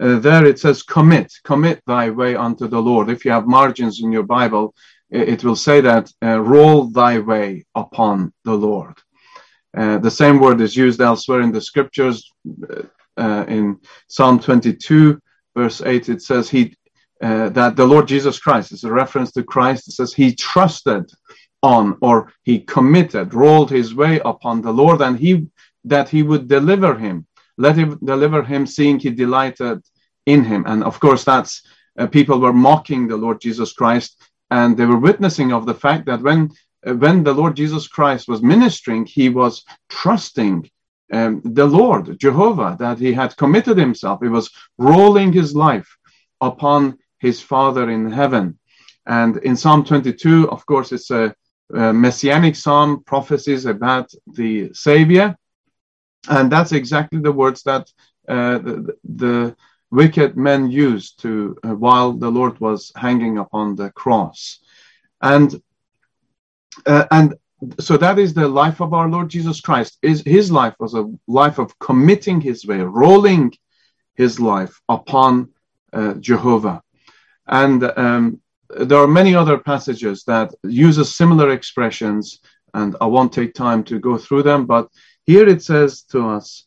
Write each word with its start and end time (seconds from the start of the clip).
uh, 0.00 0.18
there 0.18 0.46
it 0.46 0.58
says 0.58 0.82
commit, 0.82 1.32
commit 1.44 1.82
thy 1.86 2.10
way 2.10 2.34
unto 2.34 2.66
the 2.66 2.80
Lord. 2.80 3.10
If 3.10 3.24
you 3.24 3.30
have 3.30 3.46
margins 3.46 4.02
in 4.02 4.10
your 4.10 4.22
Bible, 4.22 4.74
it 5.10 5.42
will 5.42 5.56
say 5.56 5.80
that 5.80 6.10
uh, 6.22 6.40
roll 6.40 6.84
thy 6.84 7.18
way 7.18 7.64
upon 7.74 8.32
the 8.44 8.54
Lord. 8.54 8.94
Uh, 9.76 9.98
the 9.98 10.10
same 10.10 10.38
word 10.38 10.60
is 10.60 10.76
used 10.76 11.00
elsewhere 11.00 11.42
in 11.42 11.52
the 11.52 11.60
scriptures. 11.60 12.30
Uh, 12.70 12.82
uh 13.16 13.44
in 13.48 13.78
Psalm 14.08 14.38
22, 14.38 15.20
verse 15.56 15.82
8, 15.82 16.08
it 16.08 16.22
says 16.22 16.48
he 16.48 16.76
uh, 17.22 17.50
that 17.50 17.76
the 17.76 17.84
Lord 17.84 18.08
Jesus 18.08 18.38
Christ 18.38 18.72
is 18.72 18.84
a 18.84 18.92
reference 18.92 19.32
to 19.32 19.42
Christ. 19.42 19.88
It 19.88 19.92
says 19.92 20.14
he 20.14 20.34
trusted 20.34 21.10
on 21.62 21.98
or 22.00 22.32
he 22.44 22.60
committed, 22.60 23.34
rolled 23.34 23.70
his 23.70 23.94
way 23.94 24.20
upon 24.24 24.62
the 24.62 24.72
Lord, 24.72 25.02
and 25.02 25.18
he 25.18 25.46
that 25.84 26.08
he 26.08 26.22
would 26.22 26.48
deliver 26.48 26.94
him. 26.96 27.26
Let 27.60 27.76
him 27.76 27.98
deliver 28.02 28.42
him, 28.42 28.66
seeing 28.66 28.98
he 28.98 29.10
delighted 29.10 29.78
in 30.26 30.44
him. 30.44 30.64
And 30.66 30.82
of 30.82 30.98
course, 30.98 31.24
that's 31.24 31.62
uh, 31.98 32.06
people 32.06 32.38
were 32.40 32.52
mocking 32.52 33.06
the 33.06 33.16
Lord 33.16 33.40
Jesus 33.40 33.72
Christ, 33.72 34.10
and 34.50 34.76
they 34.76 34.86
were 34.86 35.06
witnessing 35.08 35.52
of 35.52 35.66
the 35.66 35.74
fact 35.74 36.06
that 36.06 36.22
when 36.22 36.50
uh, 36.86 36.94
when 36.94 37.22
the 37.22 37.34
Lord 37.34 37.54
Jesus 37.56 37.86
Christ 37.88 38.28
was 38.28 38.42
ministering, 38.42 39.04
he 39.04 39.28
was 39.28 39.64
trusting 39.88 40.70
um, 41.12 41.42
the 41.44 41.66
Lord 41.66 42.18
Jehovah 42.18 42.76
that 42.78 42.98
he 42.98 43.12
had 43.12 43.36
committed 43.36 43.76
himself. 43.76 44.20
He 44.22 44.28
was 44.28 44.50
rolling 44.78 45.32
his 45.32 45.54
life 45.54 45.90
upon 46.40 46.98
his 47.18 47.40
Father 47.42 47.90
in 47.90 48.10
heaven. 48.10 48.58
And 49.06 49.36
in 49.38 49.56
Psalm 49.56 49.84
22, 49.84 50.50
of 50.50 50.64
course, 50.66 50.92
it's 50.92 51.10
a, 51.10 51.34
a 51.74 51.92
messianic 51.92 52.56
psalm, 52.56 53.02
prophecies 53.04 53.66
about 53.66 54.10
the 54.34 54.70
Savior. 54.72 55.36
And 56.28 56.50
that's 56.50 56.72
exactly 56.72 57.20
the 57.20 57.32
words 57.32 57.62
that 57.62 57.90
uh, 58.28 58.58
the, 58.58 58.96
the, 59.04 59.56
wicked 59.92 60.36
men 60.36 60.70
used 60.70 61.20
to 61.20 61.56
uh, 61.64 61.74
while 61.74 62.12
the 62.12 62.30
Lord 62.30 62.60
was 62.60 62.92
hanging 62.94 63.38
upon 63.38 63.74
the 63.74 63.90
cross. 63.90 64.60
And 65.20 65.60
uh, 66.86 67.06
and 67.10 67.34
so 67.78 67.96
that 67.96 68.18
is 68.18 68.32
the 68.32 68.48
life 68.48 68.80
of 68.80 68.94
our 68.94 69.08
Lord 69.08 69.28
Jesus 69.28 69.60
Christ. 69.60 69.98
Is 70.02 70.22
his 70.24 70.50
life 70.50 70.74
was 70.78 70.94
a 70.94 71.10
life 71.26 71.58
of 71.58 71.76
committing 71.78 72.40
his 72.40 72.64
way, 72.64 72.78
rolling 72.78 73.52
his 74.14 74.38
life 74.38 74.80
upon 74.88 75.50
uh, 75.92 76.14
Jehovah. 76.14 76.82
And 77.46 77.82
um, 77.96 78.40
there 78.68 78.98
are 78.98 79.08
many 79.08 79.34
other 79.34 79.58
passages 79.58 80.24
that 80.24 80.54
uses 80.62 81.16
similar 81.16 81.50
expressions, 81.50 82.40
and 82.74 82.96
I 83.00 83.06
won't 83.06 83.32
take 83.32 83.54
time 83.54 83.82
to 83.84 83.98
go 83.98 84.16
through 84.16 84.44
them, 84.44 84.66
but 84.66 84.88
here 85.26 85.48
it 85.48 85.62
says 85.62 86.02
to 86.10 86.28
us, 86.28 86.66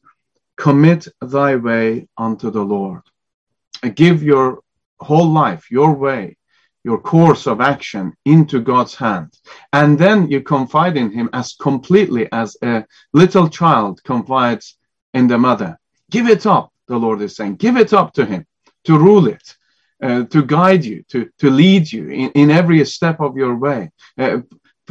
commit 0.58 1.08
thy 1.22 1.56
way 1.56 2.08
unto 2.18 2.52
the 2.52 2.62
Lord. 2.64 3.02
Give 3.96 4.23
your 4.23 4.62
whole 5.00 5.28
life, 5.28 5.70
your 5.70 5.94
way, 5.94 6.38
your 6.84 7.00
course 7.00 7.48
of 7.48 7.62
action 7.62 8.14
into 8.26 8.62
God's 8.62 8.96
hand. 8.96 9.34
And 9.72 9.98
then 9.98 10.30
you 10.30 10.42
confide 10.42 10.98
in 10.98 11.12
Him 11.12 11.30
as 11.34 11.54
completely 11.54 12.31
as 12.31 12.56
a 12.64 12.86
little 13.14 13.50
child 13.50 14.04
confides 14.04 14.78
in 15.14 15.28
the 15.28 15.38
mother. 15.38 15.78
Give 16.12 16.28
it 16.28 16.46
up, 16.46 16.72
the 16.88 16.98
Lord 16.98 17.22
is 17.22 17.36
saying. 17.36 17.56
Give 17.56 17.78
it 17.78 17.94
up 17.94 18.14
to 18.14 18.26
Him 18.26 18.46
to 18.86 18.98
rule 18.98 19.28
it 19.28 19.56
uh, 20.04 20.24
to 20.26 20.44
guide 20.44 20.84
you, 20.84 21.04
to, 21.09 21.30
to 21.40 21.50
lead 21.50 21.92
you 21.92 22.09
in, 22.09 22.30
in 22.31 22.52
every 22.52 22.84
step 22.86 23.22
of 23.22 23.38
your 23.38 23.56
way. 23.56 23.90
Uh, 24.18 24.40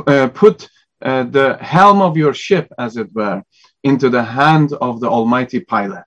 uh, 0.07 0.29
put 0.29 0.69
uh, 1.03 1.25
the 1.25 1.57
helm 1.61 2.01
of 2.01 2.17
your 2.17 2.35
ship, 2.35 2.73
as 2.79 2.97
it 2.97 3.13
were, 3.13 3.43
into 3.83 4.09
the 4.09 4.23
hand 4.23 4.73
of 4.73 5.01
the 5.01 5.09
Almighty 5.09 5.61
Pilot. 5.61 6.05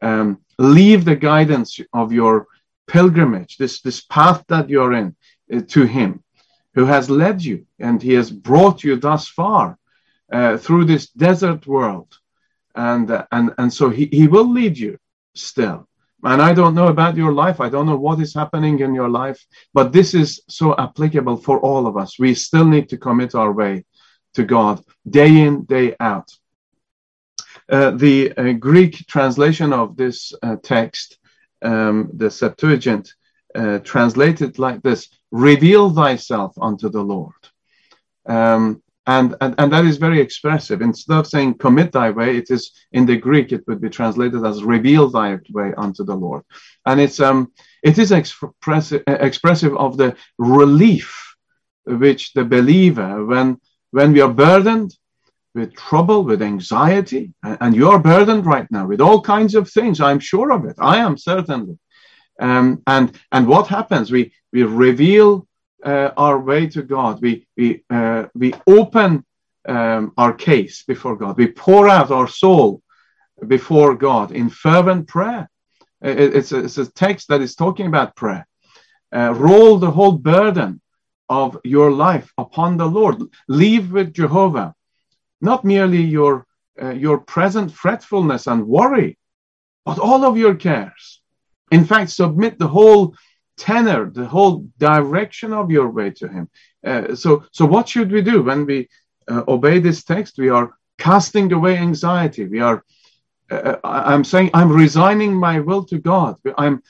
Um, 0.00 0.40
leave 0.58 1.04
the 1.04 1.16
guidance 1.16 1.78
of 1.92 2.12
your 2.12 2.46
pilgrimage, 2.86 3.56
this, 3.58 3.80
this 3.82 4.00
path 4.02 4.44
that 4.48 4.68
you're 4.68 4.94
in, 4.94 5.14
uh, 5.54 5.60
to 5.68 5.84
Him, 5.84 6.22
who 6.74 6.86
has 6.86 7.10
led 7.10 7.42
you 7.42 7.66
and 7.78 8.02
He 8.02 8.14
has 8.14 8.30
brought 8.30 8.82
you 8.82 8.96
thus 8.96 9.28
far 9.28 9.78
uh, 10.32 10.56
through 10.56 10.86
this 10.86 11.08
desert 11.10 11.66
world. 11.66 12.08
And, 12.74 13.24
and, 13.30 13.52
and 13.58 13.72
so 13.72 13.90
he, 13.90 14.06
he 14.06 14.28
will 14.28 14.50
lead 14.50 14.78
you 14.78 14.98
still. 15.34 15.86
And 16.24 16.40
I 16.40 16.54
don't 16.54 16.74
know 16.74 16.86
about 16.86 17.16
your 17.16 17.32
life. 17.32 17.60
I 17.60 17.68
don't 17.68 17.86
know 17.86 17.96
what 17.96 18.20
is 18.20 18.32
happening 18.32 18.78
in 18.78 18.94
your 18.94 19.08
life, 19.08 19.44
but 19.74 19.92
this 19.92 20.14
is 20.14 20.40
so 20.48 20.74
applicable 20.78 21.36
for 21.36 21.58
all 21.60 21.86
of 21.86 21.96
us. 21.96 22.18
We 22.18 22.34
still 22.34 22.64
need 22.64 22.88
to 22.90 22.96
commit 22.96 23.34
our 23.34 23.52
way 23.52 23.84
to 24.34 24.44
God 24.44 24.82
day 25.08 25.40
in, 25.40 25.64
day 25.64 25.94
out. 26.00 26.30
Uh, 27.70 27.90
the 27.92 28.32
uh, 28.36 28.52
Greek 28.52 29.06
translation 29.06 29.72
of 29.72 29.96
this 29.96 30.32
uh, 30.42 30.56
text, 30.62 31.18
um, 31.62 32.10
the 32.14 32.30
Septuagint, 32.30 33.14
uh, 33.54 33.78
translated 33.78 34.58
like 34.58 34.82
this 34.82 35.08
Reveal 35.30 35.90
thyself 35.90 36.54
unto 36.60 36.90
the 36.90 37.00
Lord. 37.02 37.32
Um, 38.26 38.82
and, 39.06 39.34
and, 39.40 39.54
and 39.58 39.72
that 39.72 39.84
is 39.84 39.96
very 39.96 40.20
expressive. 40.20 40.80
Instead 40.80 41.18
of 41.18 41.26
saying 41.26 41.54
commit 41.54 41.90
thy 41.90 42.10
way, 42.10 42.36
it 42.36 42.50
is 42.50 42.72
in 42.92 43.06
the 43.06 43.16
Greek, 43.16 43.50
it 43.50 43.66
would 43.66 43.80
be 43.80 43.88
translated 43.88 44.44
as 44.44 44.62
reveal 44.62 45.08
thy 45.08 45.38
way 45.50 45.72
unto 45.76 46.04
the 46.04 46.14
Lord. 46.14 46.42
And 46.86 47.00
it's, 47.00 47.18
um, 47.18 47.52
it 47.82 47.98
is 47.98 48.12
expressive, 48.12 49.02
expressive 49.06 49.76
of 49.76 49.96
the 49.96 50.16
relief 50.38 51.34
which 51.84 52.32
the 52.32 52.44
believer, 52.44 53.24
when, 53.24 53.58
when 53.92 54.12
we 54.12 54.20
are 54.20 54.32
burdened 54.32 54.94
with 55.54 55.74
trouble, 55.74 56.24
with 56.24 56.42
anxiety, 56.42 57.32
and 57.42 57.76
you're 57.76 57.98
burdened 57.98 58.44
right 58.46 58.66
now 58.70 58.86
with 58.86 59.00
all 59.00 59.20
kinds 59.20 59.54
of 59.54 59.70
things, 59.70 60.00
I'm 60.00 60.18
sure 60.18 60.50
of 60.50 60.64
it. 60.64 60.76
I 60.78 60.98
am 60.98 61.16
certainly. 61.16 61.78
Um, 62.40 62.82
and, 62.86 63.18
and 63.30 63.46
what 63.46 63.68
happens? 63.68 64.10
We, 64.10 64.32
we 64.52 64.62
reveal 64.64 65.46
uh, 65.84 66.10
our 66.16 66.38
way 66.38 66.66
to 66.68 66.82
God. 66.82 67.20
We 67.20 67.46
we 67.56 67.84
uh, 67.90 68.26
we 68.34 68.54
open 68.66 69.24
um, 69.68 70.12
our 70.16 70.32
case 70.32 70.84
before 70.84 71.16
God. 71.16 71.36
We 71.36 71.48
pour 71.48 71.88
out 71.88 72.10
our 72.10 72.28
soul 72.28 72.82
before 73.46 73.94
God 73.94 74.32
in 74.32 74.48
fervent 74.48 75.08
prayer. 75.08 75.50
It, 76.00 76.36
it's, 76.36 76.52
a, 76.52 76.64
it's 76.64 76.78
a 76.78 76.90
text 76.90 77.28
that 77.28 77.40
is 77.40 77.54
talking 77.54 77.86
about 77.86 78.16
prayer. 78.16 78.46
Uh, 79.14 79.34
roll 79.34 79.78
the 79.78 79.90
whole 79.90 80.12
burden 80.12 80.80
of 81.28 81.58
your 81.64 81.90
life 81.90 82.32
upon 82.38 82.76
the 82.76 82.86
Lord. 82.86 83.22
Leave 83.48 83.92
with 83.92 84.12
Jehovah, 84.12 84.74
not 85.40 85.64
merely 85.64 86.02
your 86.02 86.46
uh, 86.80 86.90
your 86.90 87.18
present 87.18 87.70
fretfulness 87.70 88.46
and 88.46 88.66
worry, 88.66 89.18
but 89.84 89.98
all 89.98 90.24
of 90.24 90.36
your 90.36 90.54
cares. 90.54 91.20
In 91.70 91.84
fact, 91.84 92.10
submit 92.10 92.58
the 92.58 92.68
whole 92.68 93.14
tenor, 93.56 94.10
the 94.10 94.26
whole 94.26 94.66
direction 94.78 95.52
of 95.52 95.70
your 95.70 95.90
way 95.90 96.10
to 96.10 96.28
Him. 96.28 96.48
Uh, 96.84 97.14
so, 97.14 97.44
so 97.52 97.64
what 97.66 97.88
should 97.88 98.10
we 98.10 98.22
do 98.22 98.42
when 98.42 98.66
we 98.66 98.88
uh, 99.28 99.42
obey 99.48 99.78
this 99.78 100.04
text? 100.04 100.38
We 100.38 100.48
are 100.48 100.76
casting 100.98 101.52
away 101.52 101.76
anxiety. 101.76 102.46
We 102.46 102.60
are. 102.60 102.84
Uh, 103.50 103.76
I'm 103.84 104.24
saying 104.24 104.50
I'm 104.54 104.72
resigning 104.72 105.34
my 105.34 105.60
will 105.60 105.84
to 105.86 105.98
God. 105.98 106.36
I'm 106.56 106.82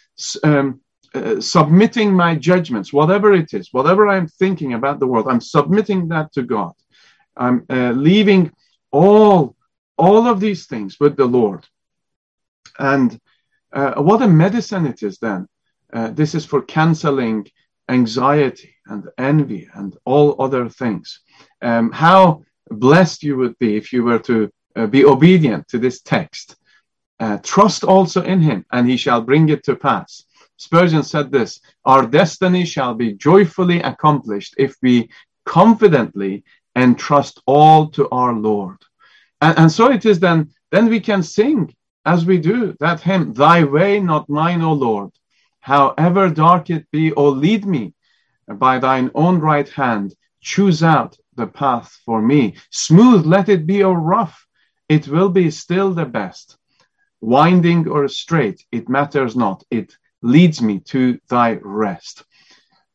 um, 0.45 0.81
uh, 1.15 1.41
submitting 1.41 2.11
my 2.11 2.35
judgments, 2.35 2.91
whatever 2.91 3.35
it 3.35 3.53
is, 3.53 3.69
whatever 3.73 4.09
I'm 4.09 4.27
thinking 4.27 4.73
about 4.73 4.99
the 4.99 5.07
world. 5.07 5.27
I'm 5.29 5.43
submitting 5.43 6.09
that 6.09 6.33
to 6.33 6.43
God. 6.43 6.73
I'm 7.37 7.67
uh, 7.69 7.91
leaving 7.91 8.51
all 8.91 9.55
all 9.99 10.27
of 10.27 10.41
these 10.41 10.67
things 10.67 10.99
with 10.99 11.17
the 11.17 11.27
Lord. 11.27 11.67
And 12.79 13.21
uh, 13.73 14.01
what 14.03 14.23
a 14.23 14.27
medicine 14.27 14.87
it 14.87 15.03
is 15.03 15.19
then 15.19 15.47
uh, 15.93 16.09
this 16.11 16.35
is 16.35 16.47
for 16.47 16.63
canceling 16.63 17.47
anxiety 17.91 18.75
and 18.87 19.05
envy 19.19 19.69
and 19.75 19.95
all 20.07 20.41
other 20.41 20.71
things. 20.71 21.21
Um, 21.61 21.93
how 21.93 22.43
blessed 22.71 23.23
you 23.23 23.37
would 23.37 23.59
be 23.59 23.77
if 23.77 23.93
you 23.93 24.03
were 24.03 24.19
to 24.21 24.51
uh, 24.77 24.87
be 24.87 25.05
obedient 25.05 25.69
to 25.69 25.79
this 25.79 26.01
text. 26.01 26.57
Trust 27.43 27.85
also 27.85 28.21
in 28.23 28.41
him, 28.41 28.65
and 28.73 28.89
he 28.89 28.97
shall 28.97 29.21
bring 29.21 29.49
it 29.51 29.63
to 29.63 29.77
pass. 29.77 30.25
Spurgeon 30.63 31.03
said 31.03 31.33
this 31.33 31.61
Our 31.85 32.07
destiny 32.07 32.65
shall 32.65 32.95
be 32.95 33.15
joyfully 33.15 33.81
accomplished 33.81 34.55
if 34.59 34.77
we 34.81 35.11
confidently 35.45 36.45
entrust 36.77 37.43
all 37.47 37.89
to 37.97 38.09
our 38.11 38.33
Lord. 38.33 38.79
And, 39.41 39.59
and 39.59 39.73
so 39.73 39.91
it 39.91 40.07
is 40.07 40.21
then, 40.21 40.51
then 40.71 40.89
we 40.89 41.01
can 41.01 41.25
sing 41.25 41.75
as 42.05 42.25
we 42.25 42.39
do 42.39 42.77
that 42.79 43.01
hymn, 43.01 43.33
Thy 43.33 43.65
way, 43.65 43.99
not 43.99 44.29
mine, 44.29 44.63
O 44.63 44.73
Lord. 44.73 45.11
However 45.59 46.29
dark 46.29 46.71
it 46.71 46.89
be, 46.93 47.13
O 47.13 47.29
lead 47.29 47.67
me 47.67 47.95
by 48.47 48.79
thine 48.79 49.11
own 49.17 49.41
right 49.41 49.69
hand. 49.69 50.15
Choose 50.41 50.83
out 50.83 51.17
the 51.35 51.49
path 51.49 51.91
for 52.05 52.23
me. 52.23 52.55
Smooth 52.71 53.27
let 53.27 53.49
it 53.49 53.67
be 53.67 53.83
or 53.83 53.99
rough, 53.99 54.47
it 54.89 55.09
will 55.09 55.29
be 55.29 55.51
still 55.51 55.93
the 55.93 56.07
best. 56.07 56.57
Winding 57.21 57.89
or 57.89 58.07
straight, 58.07 58.65
it 58.71 58.89
matters 58.89 59.35
not. 59.35 59.65
It 59.71 59.97
leads 60.23 60.63
me 60.63 60.81
to 60.81 61.19
thy 61.29 61.59
rest. 61.63 62.25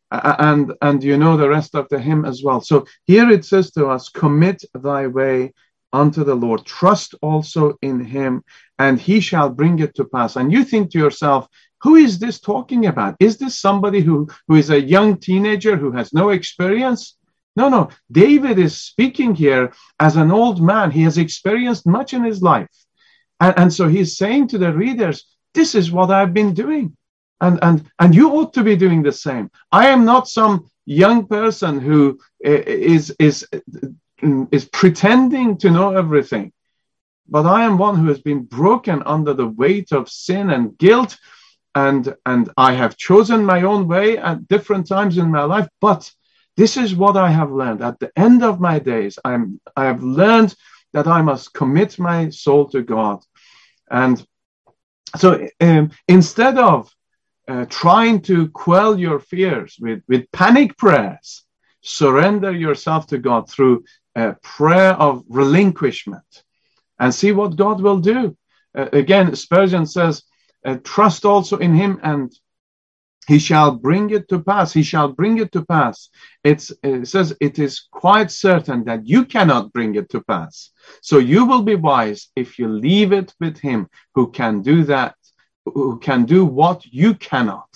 And 0.10 0.74
and 0.82 1.04
you 1.04 1.18
know 1.18 1.36
the 1.36 1.50
rest 1.50 1.76
of 1.76 1.90
the 1.90 2.00
hymn 2.00 2.24
as 2.26 2.42
well. 2.42 2.62
So 2.62 2.86
here 3.06 3.30
it 3.30 3.44
says 3.44 3.72
to 3.72 3.88
us, 3.88 4.10
commit 4.10 4.64
thy 4.74 5.08
way 5.08 5.54
unto 5.92 6.24
the 6.24 6.36
Lord. 6.36 6.66
Trust 6.66 7.16
also 7.22 7.78
in 7.82 8.04
him, 8.04 8.44
and 8.80 9.00
he 9.00 9.20
shall 9.20 9.50
bring 9.50 9.80
it 9.80 9.96
to 9.96 10.06
pass. 10.06 10.36
And 10.36 10.52
you 10.52 10.64
think 10.64 10.92
to 10.92 11.00
yourself, 11.00 11.48
who 11.82 11.96
is 11.96 12.20
this 12.20 12.40
talking 12.40 12.86
about? 12.86 13.16
Is 13.20 13.38
this 13.38 13.60
somebody 13.60 14.02
who, 14.02 14.28
who 14.48 14.56
is 14.56 14.70
a 14.70 14.82
young 14.82 15.18
teenager 15.18 15.76
who 15.76 15.92
has 15.92 16.14
no 16.14 16.30
experience? 16.30 17.18
No, 17.56 17.70
no. 17.70 17.90
David 18.12 18.60
is 18.60 18.82
speaking 18.82 19.36
here 19.36 19.74
as 20.00 20.16
an 20.16 20.32
old 20.32 20.62
man. 20.62 20.92
He 20.92 21.04
has 21.04 21.18
experienced 21.18 21.86
much 21.86 22.14
in 22.14 22.24
his 22.24 22.42
life. 22.42 22.70
And, 23.40 23.54
and 23.58 23.74
so 23.74 23.88
he's 23.88 24.18
saying 24.18 24.50
to 24.50 24.58
the 24.58 24.74
readers, 24.74 25.26
this 25.54 25.76
is 25.76 25.92
what 25.92 26.12
I've 26.12 26.34
been 26.34 26.54
doing. 26.54 26.96
And, 27.40 27.60
and, 27.62 27.90
and 28.00 28.16
you 28.16 28.32
ought 28.32 28.54
to 28.54 28.64
be 28.64 28.76
doing 28.76 29.04
the 29.04 29.12
same. 29.12 29.52
I 29.72 29.88
am 29.90 30.06
not 30.06 30.28
some 30.28 30.70
young 30.86 31.28
person 31.28 31.80
who 31.80 32.20
is, 32.40 33.14
is, 33.20 33.48
is 34.52 34.66
pretending 34.66 35.58
to 35.58 35.70
know 35.70 35.96
everything. 35.96 36.52
But 37.30 37.46
I 37.46 37.64
am 37.64 37.78
one 37.78 37.98
who 37.98 38.08
has 38.08 38.22
been 38.22 38.44
broken 38.44 39.04
under 39.06 39.34
the 39.34 39.48
weight 39.48 39.92
of 39.92 40.10
sin 40.10 40.50
and 40.50 40.78
guilt. 40.78 41.18
And, 41.76 42.16
and 42.26 42.50
I 42.58 42.74
have 42.74 42.98
chosen 42.98 43.46
my 43.46 43.62
own 43.62 43.88
way 43.88 44.18
at 44.18 44.48
different 44.48 44.88
times 44.88 45.18
in 45.18 45.30
my 45.30 45.44
life. 45.44 45.68
But 45.80 46.12
this 46.56 46.76
is 46.78 46.96
what 46.96 47.18
I 47.18 47.30
have 47.30 47.52
learned. 47.52 47.84
At 47.84 48.00
the 48.00 48.12
end 48.18 48.44
of 48.44 48.60
my 48.60 48.80
days, 48.80 49.20
I'm, 49.24 49.62
I 49.76 49.86
have 49.86 50.02
learned 50.02 50.56
that 50.94 51.06
I 51.06 51.22
must 51.22 51.54
commit 51.54 52.00
my 52.00 52.30
soul 52.30 52.70
to 52.70 52.82
God. 52.82 53.24
And 53.92 54.26
so 55.18 55.48
um, 55.62 55.92
instead 56.08 56.58
of 56.58 56.92
uh, 57.48 57.66
trying 57.66 58.22
to 58.22 58.50
quell 58.50 59.00
your 59.00 59.20
fears 59.20 59.78
with, 59.80 60.02
with 60.08 60.32
panic 60.32 60.78
prayers, 60.78 61.44
surrender 61.82 62.52
yourself 62.52 63.08
to 63.08 63.18
God 63.18 63.50
through 63.50 63.86
a 64.16 64.36
prayer 64.44 64.94
of 64.94 65.24
relinquishment 65.30 66.44
and 67.00 67.14
see 67.14 67.32
what 67.32 67.56
God 67.56 67.82
will 67.82 68.00
do. 68.00 68.36
Uh, 68.78 68.90
again, 68.94 69.36
Spurgeon 69.36 69.86
says, 69.86 70.24
uh, 70.66 70.78
trust 70.84 71.24
also 71.24 71.58
in 71.58 71.74
him 71.74 72.00
and 72.04 72.34
he 73.28 73.40
shall 73.40 73.72
bring 73.72 74.10
it 74.12 74.30
to 74.30 74.40
pass. 74.40 74.72
He 74.72 74.84
shall 74.84 75.10
bring 75.10 75.38
it 75.40 75.52
to 75.52 75.66
pass. 75.66 76.10
It's, 76.46 76.72
it 76.82 77.08
says 77.08 77.36
it 77.42 77.60
is 77.60 77.88
quite 77.92 78.32
certain 78.32 78.86
that 78.86 79.06
you 79.06 79.26
cannot 79.26 79.74
bring 79.74 79.96
it 79.96 80.10
to 80.12 80.22
pass. 80.22 80.72
So 81.02 81.18
you 81.20 81.46
will 81.46 81.62
be 81.62 81.76
wise 81.76 82.30
if 82.38 82.58
you 82.58 82.70
leave 82.70 83.12
it 83.12 83.34
with 83.42 83.58
him 83.60 83.90
who 84.16 84.32
can 84.32 84.62
do 84.62 84.86
that, 84.86 85.17
who 85.74 86.00
can 86.00 86.26
do 86.26 86.46
what 86.46 86.86
you 86.86 87.14
cannot. 87.16 87.70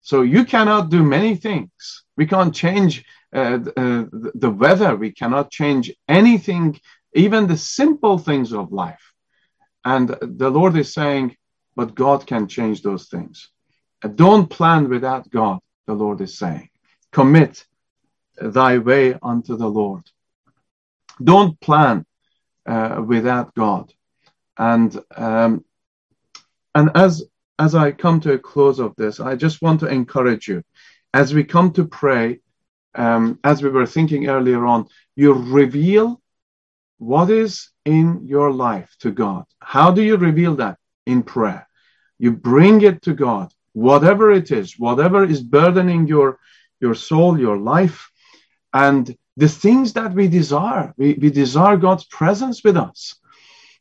So 0.00 0.22
you 0.22 0.44
cannot 0.44 0.90
do 0.90 1.02
many 1.02 1.36
things. 1.36 2.04
We 2.16 2.26
can't 2.26 2.54
change 2.54 3.04
uh, 3.34 3.58
uh, 3.76 4.04
the 4.12 4.50
weather. 4.50 4.96
We 4.96 5.12
cannot 5.12 5.50
change 5.50 5.92
anything, 6.08 6.80
even 7.14 7.46
the 7.46 7.56
simple 7.56 8.18
things 8.18 8.52
of 8.52 8.72
life. 8.72 9.12
And 9.84 10.08
the 10.20 10.50
Lord 10.50 10.76
is 10.76 10.92
saying, 10.92 11.36
but 11.76 11.94
God 11.94 12.26
can 12.26 12.48
change 12.48 12.82
those 12.82 13.08
things. 13.08 13.50
Don't 14.14 14.48
plan 14.48 14.88
without 14.88 15.30
God, 15.30 15.60
the 15.86 15.94
Lord 15.94 16.20
is 16.20 16.38
saying. 16.38 16.68
Commit 17.12 17.64
thy 18.40 18.78
way 18.78 19.14
unto 19.22 19.56
the 19.56 19.68
Lord. 19.68 20.02
Don't 21.22 21.60
plan 21.60 22.04
uh, 22.66 23.02
without 23.06 23.54
God. 23.54 23.92
And 24.56 24.98
um, 25.16 25.64
and 26.74 26.90
as 26.94 27.24
as 27.58 27.74
I 27.74 27.92
come 27.92 28.20
to 28.20 28.32
a 28.32 28.38
close 28.38 28.78
of 28.78 28.94
this, 28.96 29.20
I 29.20 29.36
just 29.36 29.60
want 29.60 29.80
to 29.80 29.86
encourage 29.86 30.48
you 30.48 30.62
as 31.12 31.34
we 31.34 31.44
come 31.44 31.72
to 31.72 31.86
pray. 31.86 32.40
Um, 32.94 33.38
as 33.44 33.62
we 33.62 33.68
were 33.68 33.86
thinking 33.86 34.26
earlier 34.28 34.66
on, 34.66 34.88
you 35.14 35.32
reveal 35.32 36.20
what 36.98 37.30
is 37.30 37.70
in 37.84 38.26
your 38.26 38.52
life 38.52 38.96
to 39.00 39.12
God. 39.12 39.44
How 39.60 39.92
do 39.92 40.02
you 40.02 40.16
reveal 40.16 40.56
that? 40.56 40.76
In 41.06 41.22
prayer. 41.22 41.68
You 42.18 42.32
bring 42.32 42.82
it 42.82 43.02
to 43.02 43.14
God 43.14 43.52
whatever 43.72 44.30
it 44.30 44.50
is, 44.50 44.78
whatever 44.78 45.24
is 45.24 45.42
burdening 45.42 46.06
your, 46.06 46.38
your 46.80 46.94
soul, 46.94 47.38
your 47.38 47.56
life, 47.56 48.10
and 48.72 49.16
the 49.36 49.48
things 49.48 49.92
that 49.94 50.12
we 50.12 50.28
desire. 50.28 50.92
We, 50.96 51.14
we 51.14 51.30
desire 51.30 51.76
God's 51.76 52.04
presence 52.04 52.62
with 52.64 52.76
us. 52.76 53.16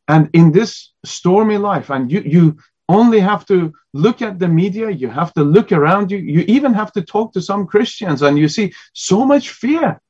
And 0.08 0.30
in 0.34 0.52
this 0.52 0.92
stormy 1.06 1.58
life, 1.58 1.90
and 1.90 2.12
you, 2.12 2.22
you 2.22 2.58
only 2.90 3.20
have 3.20 3.46
to 3.46 3.72
look 3.94 4.22
at 4.22 4.40
the 4.40 4.48
media, 4.48 4.90
you 4.90 5.10
have 5.10 5.32
to 5.36 5.44
look 5.44 5.72
around 5.72 6.12
you, 6.12 6.18
you 6.18 6.42
even 6.48 6.74
have 6.74 6.92
to 6.94 7.02
talk 7.02 7.32
to 7.34 7.42
some 7.42 7.68
Christians, 7.68 8.22
and 8.24 8.38
you 8.38 8.50
see 8.50 8.74
so 8.94 9.24
much 9.26 9.52
fear. 9.52 10.02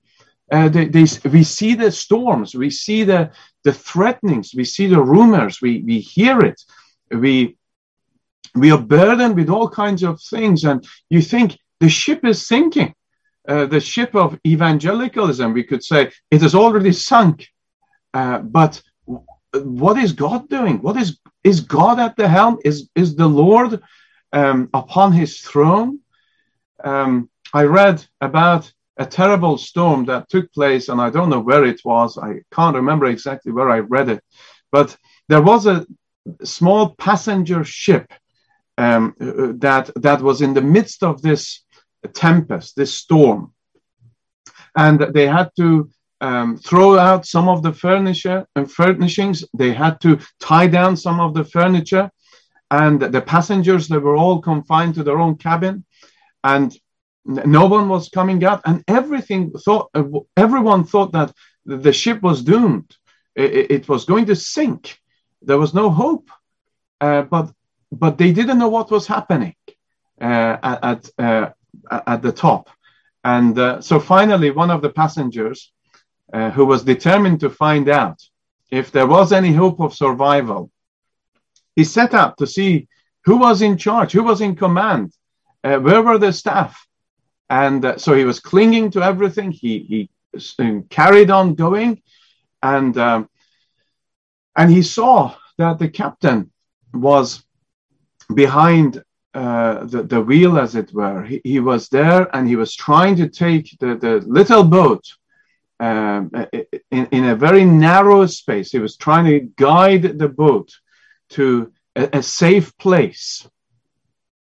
Uh, 0.52 0.70
they, 0.70 0.86
they, 0.86 1.06
we 1.30 1.44
see 1.44 1.76
the 1.76 1.92
storms, 1.92 2.56
we 2.56 2.72
see 2.72 3.04
the, 3.04 3.30
the 3.64 3.74
threatenings, 3.74 4.54
we 4.56 4.64
see 4.64 4.88
the 4.88 5.02
rumors, 5.02 5.62
we, 5.62 5.84
we 5.86 6.00
hear 6.00 6.40
it, 6.40 6.60
we, 7.12 7.56
we 8.56 8.72
are 8.72 8.82
burdened 8.82 9.36
with 9.36 9.50
all 9.50 9.70
kinds 9.70 10.02
of 10.02 10.20
things, 10.22 10.64
and 10.64 10.88
you 11.10 11.22
think 11.22 11.58
the 11.80 11.90
ship 11.90 12.26
is 12.26 12.48
sinking. 12.48 12.96
Uh, 13.48 13.66
the 13.66 13.80
ship 13.80 14.16
of 14.16 14.38
evangelicalism, 14.46 15.54
we 15.54 15.64
could 15.64 15.84
say, 15.84 16.12
it 16.30 16.42
has 16.42 16.56
already 16.56 16.92
sunk. 16.92 17.48
Uh, 18.14 18.40
but 18.40 18.82
what 19.54 19.98
is 19.98 20.14
God 20.14 20.50
doing? 20.50 20.82
What 20.82 20.98
is 20.98 21.20
is 21.44 21.62
God 21.62 22.00
at 22.00 22.16
the 22.16 22.28
helm? 22.28 22.58
Is 22.66 22.90
is 22.96 23.16
the 23.16 23.28
Lord 23.28 23.82
um, 24.34 24.70
upon 24.74 25.14
His 25.14 25.42
throne? 25.42 26.00
Um, 26.84 27.30
I 27.54 27.64
read 27.64 28.06
about 28.22 28.72
a 28.98 29.06
terrible 29.06 29.58
storm 29.58 30.06
that 30.06 30.30
took 30.30 30.52
place, 30.54 30.90
and 30.90 31.00
I 31.00 31.10
don't 31.10 31.30
know 31.30 31.40
where 31.40 31.66
it 31.66 31.82
was. 31.86 32.18
I 32.18 32.42
can't 32.54 32.76
remember 32.76 33.06
exactly 33.06 33.52
where 33.52 33.70
I 33.70 33.80
read 33.80 34.10
it, 34.10 34.24
but 34.72 34.96
there 35.30 35.42
was 35.42 35.66
a 35.66 35.86
small 36.44 36.96
passenger 36.96 37.64
ship 37.64 38.12
um, 38.78 39.16
that 39.20 39.92
that 39.96 40.22
was 40.22 40.42
in 40.42 40.54
the 40.54 40.62
midst 40.62 41.04
of 41.04 41.22
this 41.22 41.64
tempest, 42.14 42.76
this 42.76 42.94
storm, 42.94 43.54
and 44.76 45.00
they 45.14 45.28
had 45.28 45.50
to 45.58 45.90
um, 46.22 46.58
throw 46.58 46.98
out 46.98 47.26
some 47.26 47.48
of 47.48 47.64
the 47.64 47.74
furniture 47.74 48.46
and 48.56 48.66
uh, 48.66 48.70
furnishings. 48.70 49.46
They 49.54 49.74
had 49.74 50.02
to 50.02 50.20
tie 50.40 50.68
down 50.68 50.98
some 50.98 51.20
of 51.20 51.34
the 51.34 51.44
furniture, 51.44 52.12
and 52.72 53.00
the 53.02 53.22
passengers 53.22 53.88
they 53.88 53.98
were 53.98 54.18
all 54.18 54.42
confined 54.42 54.96
to 54.96 55.04
their 55.04 55.20
own 55.20 55.36
cabin, 55.38 55.86
and 56.44 56.76
no 57.26 57.66
one 57.68 57.90
was 57.90 58.10
coming 58.10 58.44
out. 58.44 58.62
And 58.66 58.84
everything 58.88 59.52
thought 59.52 59.90
uh, 59.94 60.04
everyone 60.36 60.84
thought 60.84 61.12
that 61.14 61.34
the 61.66 61.94
ship 61.94 62.22
was 62.22 62.44
doomed. 62.44 62.96
It, 63.36 63.72
it 63.72 63.90
was 63.90 64.06
going 64.06 64.26
to 64.26 64.36
sink. 64.36 65.00
There 65.42 65.58
was 65.58 65.74
no 65.74 65.90
hope. 65.90 66.30
Uh, 67.02 67.22
but 67.22 67.52
but 67.92 68.18
they 68.18 68.32
didn't 68.32 68.60
know 68.60 68.70
what 68.70 68.92
was 68.92 69.08
happening 69.08 69.56
uh, 70.22 70.58
at 70.84 71.10
uh, 71.18 71.50
at 71.90 72.22
the 72.22 72.32
top. 72.32 72.70
And 73.24 73.58
uh, 73.58 73.82
so 73.82 74.00
finally, 74.00 74.52
one 74.52 74.72
of 74.72 74.82
the 74.82 74.90
passengers, 74.90 75.72
uh, 76.34 76.52
who 76.52 76.66
was 76.66 76.84
determined 76.84 77.40
to 77.40 77.50
find 77.50 77.90
out 77.90 78.22
if 78.72 78.92
there 78.92 79.08
was 79.08 79.32
any 79.32 79.52
hope 79.52 79.80
of 79.80 79.94
survival, 79.96 80.72
he 81.76 81.84
set 81.84 82.14
out 82.14 82.38
to 82.38 82.48
see 82.48 82.88
who 83.26 83.38
was 83.38 83.62
in 83.62 83.78
charge, 83.78 84.12
who 84.12 84.24
was 84.24 84.42
in 84.42 84.56
command, 84.56 85.14
uh, 85.64 85.78
where 85.78 86.02
were 86.02 86.18
the 86.18 86.32
staff. 86.32 86.86
And 87.50 87.84
uh, 87.84 87.98
so 87.98 88.14
he 88.14 88.26
was 88.26 88.40
clinging 88.40 88.92
to 88.92 89.02
everything. 89.02 89.52
He 89.52 90.10
he 90.38 90.82
carried 90.90 91.32
on 91.32 91.56
going, 91.56 92.02
and 92.62 92.96
um, 92.98 93.30
and 94.56 94.70
he 94.70 94.84
saw 94.84 95.36
that 95.58 95.80
the 95.80 95.90
captain 95.90 96.52
was 96.94 97.44
behind 98.34 99.04
uh, 99.34 99.86
the, 99.86 100.04
the 100.04 100.22
wheel, 100.22 100.58
as 100.58 100.76
it 100.76 100.94
were. 100.94 101.24
He, 101.24 101.42
he, 101.44 101.60
was 101.60 101.88
there 101.90 102.36
and 102.36 102.48
he 102.48 102.56
was 102.56 102.76
trying 102.76 103.16
to 103.18 103.30
take 103.30 103.78
the, 103.80 103.96
the 103.96 104.24
little 104.26 104.64
boat 104.64 105.04
um, 105.80 106.32
in, 106.92 107.06
in 107.08 107.26
a 107.26 107.36
very 107.36 107.66
narrow 107.66 108.26
space. 108.26 108.72
He 108.72 108.80
was 108.80 108.98
trying 108.98 109.26
to 109.26 109.40
guide 109.40 110.20
the 110.20 110.30
boat 110.30 110.72
to 111.32 111.72
a, 111.96 112.18
a 112.18 112.24
safe 112.24 112.78
place. 112.78 113.48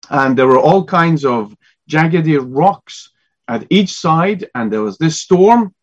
And 0.09 0.37
there 0.37 0.49
were 0.49 0.59
all 0.59 0.85
kinds 0.85 1.25
of 1.25 1.55
jaggedy 1.89 2.39
rocks 2.41 3.11
at 3.47 3.67
each 3.71 3.91
side, 3.93 4.49
and 4.55 4.73
there 4.73 4.83
was 4.83 4.99
this 4.99 5.21
storm. 5.21 5.75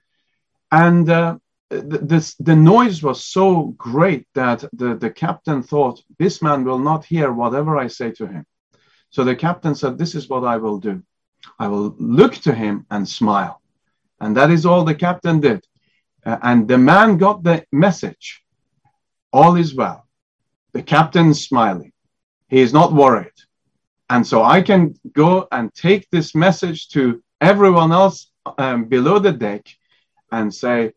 And 0.72 1.10
uh, 1.10 1.38
the, 1.70 2.36
the 2.40 2.56
noise 2.56 3.04
was 3.04 3.26
so 3.26 3.76
great 3.78 4.28
that 4.36 4.64
the, 4.74 4.96
the 4.96 5.10
captain 5.10 5.64
thought, 5.64 6.02
This 6.20 6.42
man 6.42 6.64
will 6.64 6.80
not 6.80 7.06
hear 7.06 7.32
whatever 7.32 7.78
I 7.78 7.88
say 7.88 8.12
to 8.12 8.28
him. 8.28 8.46
So 9.10 9.24
the 9.24 9.36
captain 9.36 9.76
said, 9.76 9.98
This 9.98 10.16
is 10.16 10.30
what 10.30 10.44
I 10.44 10.58
will 10.58 10.80
do. 10.80 11.04
I 11.60 11.68
will 11.68 11.96
look 11.98 12.36
to 12.36 12.54
him 12.54 12.86
and 12.90 13.08
smile. 13.08 13.62
And 14.20 14.36
that 14.36 14.52
is 14.52 14.66
all 14.66 14.84
the 14.84 14.96
captain 14.96 15.40
did. 15.40 15.66
Uh, 16.26 16.38
and 16.42 16.68
the 16.68 16.78
man 16.78 17.18
got 17.18 17.44
the 17.44 17.66
message 17.72 18.44
all 19.32 19.56
is 19.56 19.76
well. 19.76 20.08
The 20.74 20.84
captain's 20.84 21.46
smiling. 21.46 21.92
He 22.48 22.60
is 22.60 22.74
not 22.74 22.94
worried. 22.94 23.38
And 24.10 24.26
so 24.26 24.44
I 24.44 24.62
can 24.62 24.96
go 25.14 25.48
and 25.52 25.74
take 25.74 26.10
this 26.10 26.34
message 26.34 26.90
to 26.90 27.22
everyone 27.42 27.92
else 27.92 28.32
um, 28.58 28.86
below 28.86 29.20
the 29.20 29.32
deck 29.32 29.68
and 30.32 30.54
say, 30.54 30.94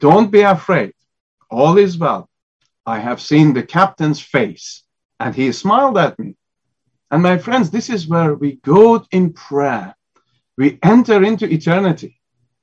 don't 0.00 0.30
be 0.30 0.42
afraid. 0.42 0.92
All 1.50 1.78
is 1.78 1.98
well. 1.98 2.28
I 2.86 2.98
have 2.98 3.20
seen 3.20 3.52
the 3.52 3.62
captain's 3.62 4.20
face, 4.20 4.82
and 5.20 5.34
he 5.34 5.52
smiled 5.52 5.98
at 5.98 6.18
me. 6.18 6.36
And 7.10 7.22
my 7.22 7.38
friends, 7.38 7.70
this 7.70 7.90
is 7.90 8.08
where 8.08 8.34
we 8.34 8.56
go 8.56 9.04
in 9.10 9.32
prayer. 9.32 9.94
We 10.56 10.78
enter 10.82 11.22
into 11.22 11.46
eternity. 11.46 12.17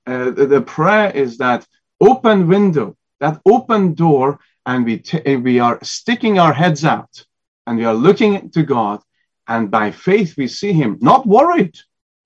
Uh, 0.08 0.32
the, 0.32 0.46
the, 0.46 0.62
prayer 0.62 1.10
is 1.12 1.38
that 1.38 1.66
open 2.00 2.48
window, 2.48 2.96
that 3.20 3.42
open 3.46 3.94
door, 3.94 4.40
and 4.66 4.86
we, 4.86 5.00
t- 5.00 5.36
we 5.38 5.60
are 5.60 5.80
sticking 5.84 6.38
our 6.38 6.54
heads 6.54 6.86
out 6.86 7.26
and 7.66 7.78
we 7.78 7.86
are 7.86 7.94
looking 7.94 8.50
to 8.52 8.64
God. 8.64 9.02
And 9.48 9.70
by 9.70 9.92
faith, 9.92 10.36
we 10.38 10.48
see 10.48 10.74
Him, 10.74 10.98
not 11.02 11.26
worried, 11.26 11.76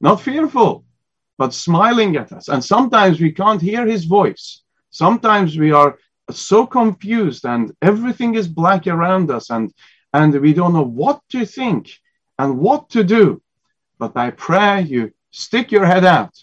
not 0.01 0.21
fearful, 0.21 0.86
but 1.38 1.53
smiling 1.53 2.15
at 2.15 2.31
us. 2.31 2.50
And 2.50 2.63
sometimes 2.63 3.19
we 3.19 3.31
can't 3.31 3.62
hear 3.62 3.86
His 3.86 4.05
voice. 4.05 4.62
Sometimes 4.89 5.57
we 5.57 5.71
are 5.71 5.98
so 6.31 6.65
confused 6.65 7.45
and 7.45 7.74
everything 7.81 8.36
is 8.36 8.48
black 8.48 8.88
around 8.88 9.31
us 9.31 9.50
and, 9.50 9.74
and 10.13 10.33
we 10.41 10.53
don't 10.53 10.74
know 10.74 10.86
what 10.86 11.21
to 11.29 11.45
think 11.45 11.91
and 12.38 12.59
what 12.59 12.89
to 12.91 13.03
do. 13.03 13.41
But 13.98 14.13
by 14.13 14.31
prayer, 14.31 14.79
you 14.79 15.12
stick 15.31 15.71
your 15.71 15.86
head 15.86 16.05
out 16.05 16.33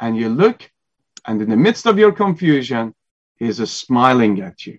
and 0.00 0.16
you 0.16 0.28
look, 0.28 0.70
and 1.26 1.40
in 1.42 1.48
the 1.50 1.56
midst 1.56 1.86
of 1.86 1.98
your 1.98 2.12
confusion, 2.12 2.94
He 3.36 3.46
is 3.46 3.58
smiling 3.70 4.40
at 4.40 4.66
you. 4.66 4.78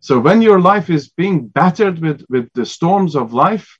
So 0.00 0.18
when 0.20 0.42
your 0.42 0.60
life 0.60 0.88
is 0.90 1.08
being 1.08 1.48
battered 1.48 1.98
with, 1.98 2.24
with 2.28 2.48
the 2.54 2.66
storms 2.66 3.16
of 3.16 3.32
life 3.32 3.78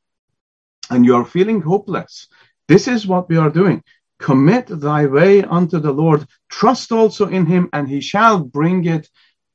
and 0.90 1.04
you 1.04 1.14
are 1.14 1.25
feeling 1.25 1.61
hopeless, 1.61 2.28
this 2.68 2.88
is 2.88 3.06
what 3.06 3.28
we 3.28 3.37
are 3.37 3.50
doing. 3.50 3.82
Commit 4.18 4.66
thy 4.68 5.06
way 5.06 5.44
unto 5.44 5.78
the 5.78 5.92
Lord. 5.92 6.26
Trust 6.49 6.90
also 6.90 7.28
in 7.28 7.46
him, 7.46 7.68
and 7.73 7.88
he 7.88 8.00
shall 8.00 8.40
bring 8.40 8.85
it 8.87 9.08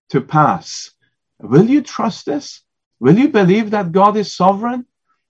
to 0.09 0.21
pass. 0.21 0.91
Will 1.39 1.67
you 1.67 1.81
trust 1.81 2.25
this? 2.25 2.61
Will 2.99 3.17
you 3.17 3.29
believe 3.29 3.71
that 3.71 3.91
God 3.91 4.15
is 4.15 4.35
sovereign? 4.35 4.85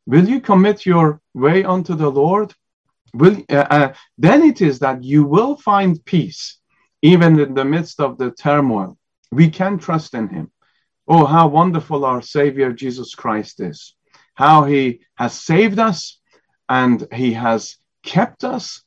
Will 0.05 0.27
you 0.27 0.41
commit 0.41 0.85
your 0.85 1.21
way 1.33 1.63
unto 1.63 1.95
the 1.95 2.09
Lord? 2.09 2.53
Will, 3.13 3.43
uh, 3.49 3.67
uh, 3.69 3.93
then 4.17 4.43
it 4.43 4.61
is 4.61 4.79
that 4.79 5.03
you 5.03 5.23
will 5.23 5.55
find 5.55 6.03
peace, 6.03 6.57
even 7.01 7.39
in 7.39 7.53
the 7.53 7.65
midst 7.65 7.99
of 7.99 8.17
the 8.17 8.31
turmoil. 8.31 8.97
We 9.31 9.49
can 9.49 9.77
trust 9.77 10.13
in 10.13 10.27
Him. 10.27 10.51
Oh, 11.07 11.25
how 11.25 11.47
wonderful 11.47 12.05
our 12.05 12.21
Savior 12.21 12.71
Jesus 12.71 13.15
Christ 13.15 13.59
is. 13.59 13.95
How 14.35 14.65
He 14.65 15.01
has 15.15 15.33
saved 15.33 15.79
us 15.79 16.19
and 16.69 17.07
He 17.13 17.33
has 17.33 17.77
kept 18.03 18.43
us 18.43 18.83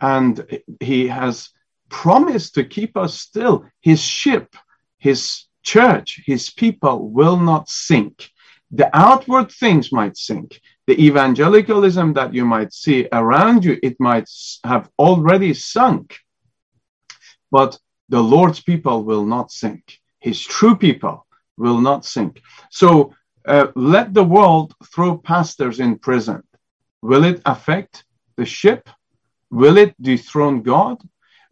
and 0.00 0.60
He 0.80 1.08
has 1.08 1.50
promised 1.88 2.54
to 2.54 2.64
keep 2.64 2.96
us 2.96 3.20
still. 3.20 3.66
His 3.80 4.00
ship, 4.00 4.54
His 4.98 5.44
church, 5.62 6.22
His 6.26 6.50
people 6.50 7.10
will 7.10 7.36
not 7.36 7.68
sink. 7.68 8.30
The 8.70 8.90
outward 8.96 9.50
things 9.50 9.92
might 9.92 10.16
sink. 10.16 10.60
The 10.86 11.02
evangelicalism 11.02 12.14
that 12.14 12.34
you 12.34 12.44
might 12.44 12.72
see 12.72 13.08
around 13.12 13.64
you, 13.64 13.78
it 13.82 13.96
might 13.98 14.28
have 14.64 14.90
already 14.98 15.54
sunk. 15.54 16.18
But 17.50 17.78
the 18.08 18.22
Lord's 18.22 18.60
people 18.60 19.04
will 19.04 19.24
not 19.24 19.50
sink. 19.50 19.98
His 20.20 20.40
true 20.42 20.76
people 20.76 21.26
will 21.56 21.80
not 21.80 22.04
sink. 22.04 22.40
So 22.70 23.14
uh, 23.46 23.68
let 23.74 24.14
the 24.14 24.24
world 24.24 24.74
throw 24.94 25.16
pastors 25.18 25.80
in 25.80 25.98
prison. 25.98 26.42
Will 27.02 27.24
it 27.24 27.40
affect 27.46 28.04
the 28.36 28.44
ship? 28.44 28.88
Will 29.50 29.78
it 29.78 29.94
dethrone 30.00 30.62
God? 30.62 30.98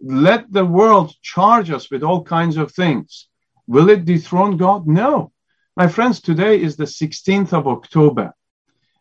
Let 0.01 0.53
the 0.53 0.65
world 0.65 1.15
charge 1.23 1.71
us 1.71 1.91
with 1.91 2.03
all 2.03 2.23
kinds 2.23 2.57
of 2.57 2.73
things. 2.73 3.29
Will 3.67 3.89
it 3.89 4.05
dethrone 4.05 4.57
God? 4.57 4.87
No. 4.87 5.33
My 5.77 5.89
friends, 5.89 6.21
today 6.21 6.61
is 6.61 6.77
the 6.77 6.85
16th 6.85 7.53
of 7.53 7.67
October. 7.67 8.35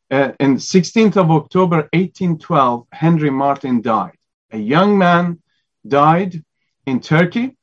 Uh, 0.10 0.32
in 0.40 0.56
16th 0.56 1.18
of 1.18 1.32
October 1.32 1.90
1812, 1.94 2.88
Henry 2.92 3.30
Martyn 3.30 3.82
died. 3.82 4.18
A 4.52 4.58
young 4.58 4.98
man 4.98 5.42
died 5.88 6.44
in 6.86 7.00
Turkey 7.00 7.56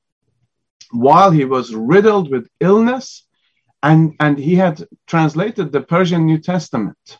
while 0.91 1.31
he 1.31 1.45
was 1.45 1.75
riddled 1.75 2.31
with 2.31 2.49
illness 2.61 3.25
and, 3.83 4.15
and 4.21 4.39
he 4.39 4.55
had 4.55 4.87
translated 5.07 5.73
the 5.73 5.81
Persian 5.81 6.27
New 6.27 6.39
Testament. 6.39 7.19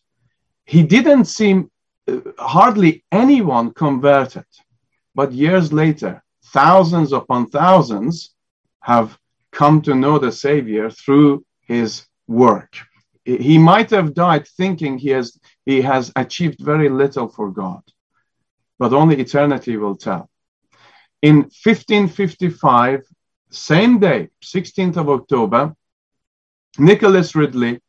He 0.65 0.83
didn't 0.83 1.25
seem 1.25 1.71
uh, 2.07 2.19
hardly 2.39 3.05
anyone 3.11 3.73
converted, 3.73 4.45
but 5.15 5.33
years 5.33 5.73
later, 5.73 6.23
thousands 6.47 7.13
upon 7.13 7.49
thousands 7.49 8.35
have 8.81 9.19
come 9.51 9.83
to 9.83 9.95
know 9.95 10.19
the 10.19 10.33
Savior 10.33 10.91
through 10.91 11.45
his 11.63 12.07
work. 12.27 12.77
He 13.25 13.59
might 13.59 13.91
have 13.91 14.15
died 14.15 14.47
thinking 14.47 14.99
he 14.99 15.11
has, 15.11 15.39
he 15.65 15.81
has 15.83 16.13
achieved 16.17 16.59
very 16.61 16.89
little 16.89 17.29
for 17.29 17.51
God, 17.51 17.83
but 18.79 18.93
only 18.93 19.21
eternity 19.21 19.77
will 19.77 19.97
tell. 19.97 20.29
In 21.23 21.37
1555, 21.37 23.05
same 23.51 24.01
day, 24.01 24.29
16th 24.43 24.97
of 24.97 25.09
October, 25.09 25.75
Nicholas 26.79 27.37
Ridley 27.37 27.81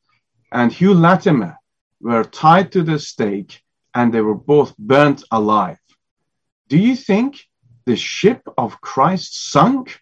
and 0.52 0.72
Hugh 0.72 0.94
Latimer 0.94 1.58
were 2.00 2.24
tied 2.24 2.72
to 2.74 2.84
the 2.84 3.00
stake 3.00 3.64
and 3.96 4.14
they 4.14 4.22
were 4.22 4.36
both 4.36 4.78
burnt 4.78 5.24
alive. 5.32 5.80
Do 6.70 6.78
you 6.78 6.96
think 6.96 7.44
the 7.86 7.96
ship 7.96 8.44
of 8.56 8.80
Christ 8.82 9.52
sunk 9.52 10.00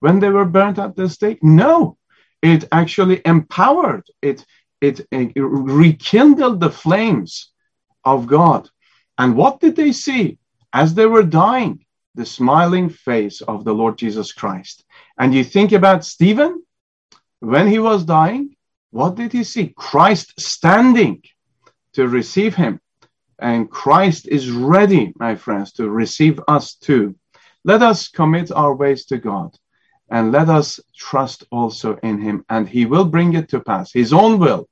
when 0.00 0.20
they 0.20 0.28
were 0.28 0.44
burnt 0.44 0.78
at 0.78 0.94
the 0.94 1.08
stake? 1.08 1.42
No, 1.42 1.96
it 2.42 2.68
actually 2.70 3.22
empowered, 3.24 4.04
it, 4.20 4.44
it, 4.82 5.06
it 5.10 5.32
rekindled 5.36 6.60
the 6.60 6.70
flames 6.70 7.50
of 8.04 8.26
God. 8.26 8.68
And 9.16 9.36
what 9.36 9.60
did 9.60 9.74
they 9.74 9.92
see 9.92 10.38
as 10.72 10.92
they 10.92 11.06
were 11.06 11.22
dying? 11.22 11.84
The 12.14 12.26
smiling 12.26 12.88
face 12.88 13.40
of 13.40 13.64
the 13.64 13.72
Lord 13.72 13.98
Jesus 13.98 14.32
Christ. 14.32 14.84
And 15.18 15.34
you 15.34 15.44
think 15.44 15.72
about 15.72 16.04
Stephen 16.04 16.62
when 17.40 17.66
he 17.66 17.78
was 17.78 18.04
dying, 18.04 18.56
what 18.90 19.16
did 19.16 19.32
he 19.32 19.44
see? 19.44 19.74
Christ 19.76 20.38
standing 20.38 21.22
to 21.94 22.08
receive 22.08 22.54
him. 22.54 22.80
And 23.38 23.70
Christ 23.70 24.28
is 24.28 24.50
ready, 24.50 25.12
my 25.16 25.34
friends, 25.34 25.72
to 25.72 25.90
receive 25.90 26.40
us 26.46 26.74
too. 26.74 27.16
Let 27.64 27.82
us 27.82 28.08
commit 28.08 28.52
our 28.52 28.74
ways 28.74 29.06
to 29.06 29.18
God 29.18 29.56
and 30.10 30.32
let 30.32 30.48
us 30.48 30.80
trust 30.96 31.44
also 31.50 31.96
in 32.02 32.20
him 32.20 32.44
and 32.48 32.68
he 32.68 32.86
will 32.86 33.04
bring 33.04 33.34
it 33.34 33.48
to 33.48 33.60
pass 33.60 33.92
his 33.92 34.12
own 34.12 34.38
will 34.38 34.68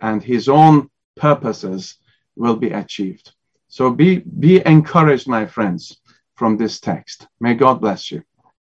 and 0.00 0.22
his 0.22 0.48
own 0.48 0.88
purposes 1.16 1.98
will 2.36 2.56
be 2.56 2.70
achieved 2.70 3.32
so 3.68 3.90
be 3.90 4.18
be 4.18 4.64
encouraged 4.66 5.28
my 5.28 5.46
friends 5.46 6.00
from 6.36 6.56
this 6.56 6.80
text. 6.80 7.26
May 7.40 7.54
god 7.54 7.80
bless 7.80 8.10
you 8.10 8.22